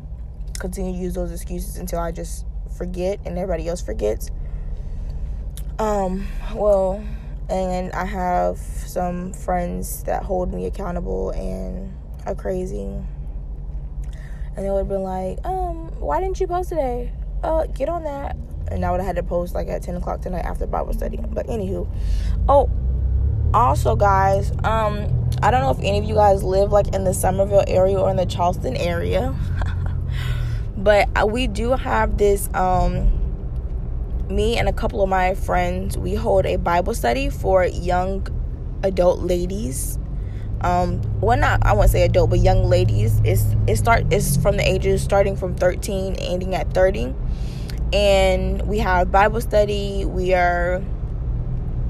continue 0.58 0.92
to 0.92 0.98
use 0.98 1.14
those 1.14 1.32
excuses 1.32 1.76
until 1.76 1.98
I 1.98 2.12
just 2.12 2.46
forget 2.78 3.20
and 3.26 3.36
everybody 3.36 3.68
else 3.68 3.82
forgets. 3.82 4.30
Um, 5.78 6.26
well, 6.54 7.04
and 7.50 7.92
I 7.92 8.06
have 8.06 8.56
some 8.56 9.34
friends 9.34 10.02
that 10.04 10.22
hold 10.22 10.54
me 10.54 10.64
accountable 10.64 11.30
and 11.32 11.94
are 12.24 12.34
crazy. 12.34 12.84
And 14.56 14.64
they 14.64 14.70
would 14.70 14.88
be 14.88 14.94
like, 14.94 15.44
um, 15.44 15.90
why 16.00 16.22
didn't 16.22 16.40
you 16.40 16.46
post 16.46 16.70
today? 16.70 17.12
Uh, 17.42 17.66
get 17.66 17.90
on 17.90 18.04
that. 18.04 18.34
And 18.68 18.84
I 18.84 18.90
would 18.90 19.00
have 19.00 19.06
had 19.06 19.16
to 19.16 19.22
post 19.22 19.54
like 19.54 19.68
at 19.68 19.82
10 19.82 19.96
o'clock 19.96 20.20
tonight 20.20 20.44
after 20.44 20.66
Bible 20.66 20.92
study. 20.92 21.18
But 21.18 21.46
anywho, 21.46 21.88
oh, 22.48 22.70
also 23.54 23.96
guys, 23.96 24.50
um, 24.64 25.28
I 25.42 25.50
don't 25.50 25.60
know 25.60 25.70
if 25.70 25.78
any 25.78 25.98
of 25.98 26.04
you 26.04 26.14
guys 26.14 26.42
live 26.42 26.72
like 26.72 26.94
in 26.94 27.04
the 27.04 27.14
Summerville 27.14 27.64
area 27.66 27.98
or 27.98 28.10
in 28.10 28.16
the 28.16 28.26
Charleston 28.26 28.76
area, 28.76 29.34
but 30.76 31.08
we 31.30 31.46
do 31.46 31.70
have 31.72 32.18
this. 32.18 32.48
Um, 32.54 33.12
me 34.28 34.58
and 34.58 34.68
a 34.68 34.72
couple 34.72 35.02
of 35.02 35.08
my 35.08 35.34
friends, 35.34 35.96
we 35.96 36.14
hold 36.14 36.46
a 36.46 36.56
Bible 36.56 36.94
study 36.94 37.30
for 37.30 37.64
young 37.64 38.26
adult 38.82 39.20
ladies. 39.20 39.98
Um, 40.62 41.00
well, 41.20 41.38
not 41.38 41.64
I 41.64 41.74
won't 41.74 41.90
say 41.90 42.02
adult, 42.02 42.30
but 42.30 42.40
young 42.40 42.64
ladies. 42.64 43.20
It's 43.24 43.44
it 43.66 43.76
start 43.76 44.06
it's 44.10 44.36
from 44.36 44.56
the 44.56 44.68
ages 44.68 45.02
starting 45.02 45.36
from 45.36 45.54
13, 45.54 46.16
ending 46.16 46.54
at 46.54 46.72
30, 46.72 47.14
and 47.92 48.62
we 48.62 48.78
have 48.78 49.10
Bible 49.10 49.40
study. 49.40 50.04
We 50.04 50.34
are 50.34 50.82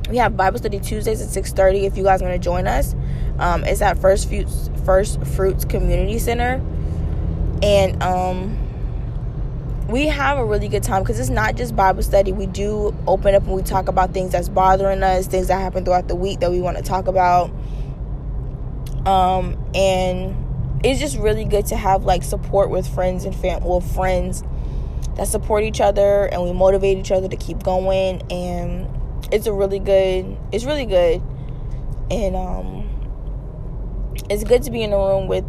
we 0.08 0.18
have 0.18 0.36
Bible 0.36 0.58
study 0.58 0.78
Tuesdays 0.78 1.20
at 1.20 1.28
6:30. 1.28 1.86
If 1.86 1.96
you 1.96 2.04
guys 2.04 2.22
want 2.22 2.34
to 2.34 2.38
join 2.38 2.66
us, 2.66 2.94
um, 3.38 3.64
it's 3.64 3.82
at 3.82 3.98
First 3.98 4.28
Fruits 4.28 4.70
First 4.84 5.24
Fruits 5.26 5.64
Community 5.64 6.18
Center, 6.18 6.62
and 7.62 8.02
um 8.02 8.58
we 9.88 10.08
have 10.08 10.38
a 10.38 10.44
really 10.44 10.66
good 10.66 10.82
time 10.82 11.02
because 11.02 11.20
it's 11.20 11.30
not 11.30 11.54
just 11.54 11.76
Bible 11.76 12.02
study. 12.02 12.32
We 12.32 12.46
do 12.46 12.94
open 13.06 13.36
up 13.36 13.44
and 13.44 13.52
we 13.52 13.62
talk 13.62 13.88
about 13.88 14.12
things 14.12 14.32
that's 14.32 14.48
bothering 14.48 15.02
us, 15.02 15.28
things 15.28 15.46
that 15.46 15.60
happen 15.60 15.84
throughout 15.84 16.08
the 16.08 16.16
week 16.16 16.40
that 16.40 16.50
we 16.50 16.60
want 16.60 16.76
to 16.76 16.82
talk 16.82 17.06
about. 17.06 17.52
Um, 19.06 19.56
and 19.76 20.34
it's 20.84 20.98
just 20.98 21.16
really 21.16 21.44
good 21.44 21.66
to 21.66 21.76
have 21.76 22.04
like 22.04 22.24
support 22.24 22.68
with 22.68 22.92
friends 22.92 23.24
and 23.24 23.34
fam 23.34 23.62
well 23.62 23.80
friends 23.80 24.42
that 25.16 25.28
support 25.28 25.64
each 25.64 25.80
other 25.80 26.26
and 26.26 26.42
we 26.42 26.52
motivate 26.52 26.98
each 26.98 27.10
other 27.10 27.28
to 27.28 27.36
keep 27.36 27.62
going 27.62 28.22
and 28.30 28.88
it's 29.32 29.46
a 29.46 29.52
really 29.52 29.78
good 29.78 30.36
it's 30.52 30.64
really 30.64 30.86
good 30.86 31.22
and 32.10 32.36
um 32.36 32.88
it's 34.30 34.44
good 34.44 34.62
to 34.62 34.70
be 34.70 34.82
in 34.82 34.92
a 34.92 34.96
room 34.96 35.26
with 35.26 35.44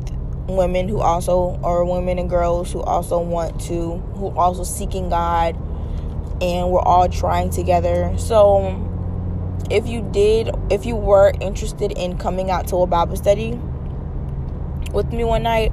women 0.47 0.87
who 0.87 0.99
also 0.99 1.59
are 1.63 1.83
women 1.83 2.17
and 2.19 2.29
girls 2.29 2.71
who 2.71 2.81
also 2.81 3.19
want 3.19 3.59
to 3.59 3.97
who 4.15 4.29
also 4.37 4.63
seeking 4.63 5.09
God 5.09 5.55
and 6.41 6.69
we're 6.69 6.81
all 6.81 7.09
trying 7.09 7.49
together. 7.49 8.13
So 8.17 8.83
if 9.69 9.87
you 9.87 10.07
did 10.11 10.49
if 10.69 10.85
you 10.85 10.95
were 10.95 11.33
interested 11.41 11.91
in 11.91 12.17
coming 12.17 12.51
out 12.51 12.67
to 12.67 12.77
a 12.77 12.87
Bible 12.87 13.15
study 13.15 13.59
with 14.93 15.11
me 15.11 15.23
one 15.23 15.43
night, 15.43 15.71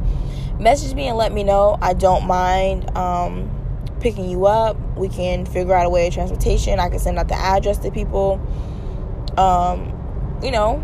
message 0.59 0.95
me 0.95 1.07
and 1.07 1.17
let 1.17 1.33
me 1.33 1.45
know. 1.45 1.79
I 1.81 1.95
don't 1.95 2.27
mind 2.27 2.97
um, 2.97 3.51
picking 4.05 4.31
you 4.31 4.47
up. 4.47 4.77
We 4.97 5.09
can 5.09 5.47
figure 5.47 5.75
out 5.75 5.87
a 5.87 5.91
way 5.91 6.07
of 6.07 6.15
transportation. 6.15 6.79
I 6.79 6.89
can 6.89 7.01
send 7.01 7.19
out 7.19 7.27
the 7.27 7.35
address 7.35 7.79
to 7.79 7.91
people. 7.91 8.41
Um, 9.37 9.91
you 10.45 10.53
know, 10.53 10.79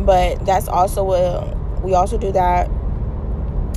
but 0.00 0.44
that's 0.44 0.66
also 0.66 1.12
a 1.12 1.56
we 1.82 1.94
also 1.94 2.18
do 2.18 2.32
that 2.32 2.68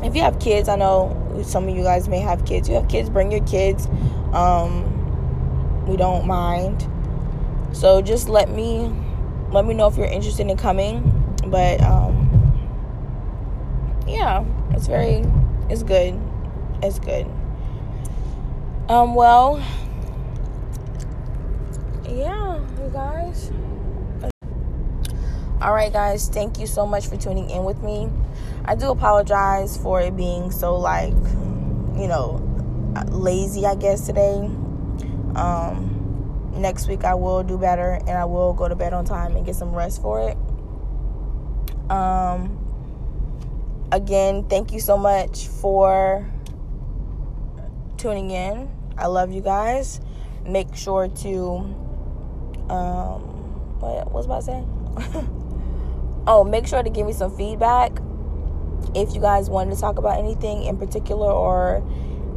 if 0.03 0.15
you 0.15 0.21
have 0.21 0.39
kids, 0.39 0.67
I 0.67 0.75
know 0.75 1.41
some 1.43 1.67
of 1.67 1.75
you 1.75 1.83
guys 1.83 2.07
may 2.07 2.19
have 2.19 2.45
kids. 2.45 2.67
You 2.67 2.75
have 2.75 2.87
kids, 2.87 3.09
bring 3.09 3.31
your 3.31 3.43
kids. 3.45 3.87
Um, 4.33 5.85
we 5.87 5.95
don't 5.95 6.27
mind. 6.27 6.87
So 7.71 8.01
just 8.01 8.29
let 8.29 8.49
me 8.49 8.91
let 9.51 9.65
me 9.65 9.73
know 9.73 9.87
if 9.87 9.97
you're 9.97 10.05
interested 10.05 10.47
in 10.47 10.57
coming. 10.57 11.35
But 11.47 11.81
um, 11.81 12.29
yeah, 14.07 14.43
it's 14.71 14.87
very 14.87 15.25
it's 15.69 15.83
good. 15.83 16.19
It's 16.81 16.99
good. 16.99 17.25
Um, 18.89 19.15
well, 19.15 19.63
yeah, 22.05 22.59
you 22.81 22.89
guys. 22.91 23.49
All 25.61 25.73
right, 25.73 25.93
guys, 25.93 26.27
thank 26.27 26.59
you 26.59 26.67
so 26.67 26.85
much 26.85 27.07
for 27.07 27.15
tuning 27.15 27.49
in 27.49 27.63
with 27.63 27.81
me. 27.81 28.09
I 28.65 28.75
do 28.75 28.91
apologize 28.91 29.77
for 29.77 30.01
it 30.01 30.17
being 30.17 30.51
so 30.51 30.75
like, 30.75 31.13
you 31.95 32.07
know, 32.07 32.41
lazy, 33.07 33.65
I 33.65 33.75
guess 33.75 34.05
today. 34.05 34.49
Um, 35.35 36.51
next 36.53 36.89
week 36.89 37.05
I 37.05 37.15
will 37.15 37.41
do 37.41 37.57
better 37.57 37.93
and 37.93 38.11
I 38.11 38.25
will 38.25 38.51
go 38.51 38.67
to 38.67 38.75
bed 38.75 38.91
on 38.91 39.05
time 39.05 39.37
and 39.37 39.45
get 39.45 39.55
some 39.55 39.73
rest 39.73 40.01
for 40.01 40.29
it. 40.29 40.37
Um, 41.89 42.59
again, 43.93 44.43
thank 44.49 44.73
you 44.73 44.81
so 44.81 44.97
much 44.97 45.47
for 45.47 46.29
tuning 48.03 48.31
in. 48.31 48.69
I 48.97 49.07
love 49.07 49.31
you 49.31 49.41
guys. 49.41 50.01
Make 50.45 50.75
sure 50.75 51.07
to 51.07 51.39
um, 52.69 53.21
what 53.79 54.11
was 54.11 54.25
about 54.25 54.41
to 54.41 54.45
say? 54.45 54.63
oh, 56.27 56.43
make 56.43 56.67
sure 56.67 56.83
to 56.83 56.89
give 56.89 57.07
me 57.07 57.13
some 57.13 57.35
feedback 57.35 57.97
if 58.93 59.15
you 59.15 59.21
guys 59.21 59.49
wanted 59.49 59.73
to 59.73 59.79
talk 59.79 59.97
about 59.97 60.19
anything 60.19 60.63
in 60.63 60.77
particular 60.77 61.31
or 61.31 61.77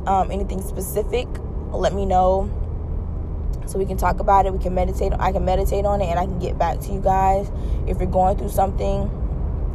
um, 0.07 0.31
anything 0.31 0.63
specific, 0.63 1.27
let 1.73 1.93
me 1.93 2.07
know 2.07 2.51
so 3.67 3.79
we 3.79 3.85
can 3.85 3.97
talk 3.97 4.21
about 4.21 4.47
it. 4.47 4.53
We 4.53 4.61
can 4.61 4.75
meditate. 4.75 5.13
I 5.19 5.33
can 5.33 5.45
meditate 5.45 5.85
on 5.85 6.01
it, 6.01 6.07
and 6.07 6.19
I 6.19 6.25
can 6.25 6.39
get 6.39 6.57
back 6.57 6.79
to 6.81 6.93
you 6.93 7.01
guys. 7.01 7.51
If 7.87 7.99
you're 7.99 8.07
going 8.07 8.39
through 8.39 8.51
something, 8.51 9.11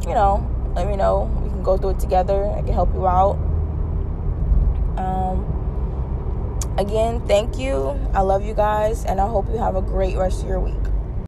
you 0.02 0.14
know, 0.14 0.48
let 0.74 0.88
me 0.88 0.96
know. 0.96 1.30
We 1.42 1.50
can 1.50 1.62
go 1.62 1.76
through 1.76 1.90
it 1.90 2.00
together. 2.00 2.46
I 2.46 2.62
can 2.62 2.72
help 2.72 2.94
you 2.94 3.06
out. 3.06 3.34
Um, 4.96 5.51
again, 6.78 7.20
thank 7.26 7.58
you. 7.58 7.98
I 8.14 8.20
love 8.20 8.44
you 8.44 8.54
guys, 8.54 9.04
and 9.04 9.20
I 9.20 9.28
hope 9.28 9.48
you 9.50 9.58
have 9.58 9.76
a 9.76 9.82
great 9.82 10.16
rest 10.16 10.42
of 10.42 10.48
your 10.48 10.60
week. 10.60 10.74